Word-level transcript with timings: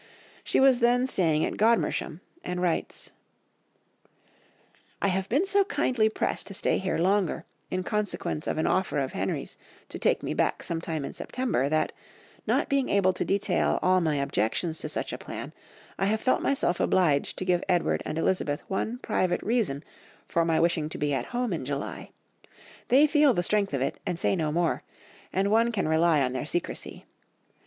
She 0.43 0.59
was 0.59 0.79
then 0.79 1.05
staying 1.05 1.45
at 1.45 1.57
Godmersham, 1.57 2.21
and 2.43 2.59
writes— 2.59 3.11
"I 4.99 5.09
have 5.09 5.29
been 5.29 5.45
so 5.45 5.63
kindly 5.65 6.09
pressed 6.09 6.47
to 6.47 6.55
stay 6.55 6.79
longer 6.97 7.35
here, 7.35 7.45
in 7.77 7.83
consequence 7.83 8.47
of 8.47 8.57
an 8.57 8.65
offer 8.65 8.97
of 8.97 9.13
Henry's 9.13 9.57
to 9.89 9.99
take 9.99 10.23
me 10.23 10.33
back 10.33 10.63
some 10.63 10.81
time 10.81 11.05
in 11.05 11.13
September, 11.13 11.69
that, 11.69 11.91
not 12.47 12.67
being 12.67 12.89
able 12.89 13.13
to 13.13 13.23
detail 13.23 13.77
all 13.83 14.01
my 14.01 14.15
objections 14.15 14.79
to 14.79 14.89
such 14.89 15.13
a 15.13 15.19
plan, 15.19 15.53
I 15.99 16.05
have 16.07 16.19
felt 16.19 16.41
myself 16.41 16.79
obliged 16.79 17.37
to 17.37 17.45
give 17.45 17.63
Edward 17.69 18.01
and 18.03 18.17
Elizabeth 18.17 18.63
one 18.67 18.97
private 19.03 19.43
reason 19.43 19.83
for 20.25 20.43
my 20.43 20.59
wishing 20.59 20.89
to 20.89 20.97
be 20.97 21.13
at 21.13 21.25
home 21.25 21.53
in 21.53 21.63
July. 21.63 22.09
They 22.87 23.05
feel 23.05 23.35
the 23.35 23.43
strength 23.43 23.71
of 23.75 23.81
it, 23.83 23.99
and 24.07 24.17
say 24.17 24.35
no 24.35 24.51
more, 24.51 24.81
and 25.31 25.51
one 25.51 25.71
can 25.71 25.87
rely 25.87 26.23
on 26.23 26.33
their 26.33 26.45
secrecy. 26.47 27.05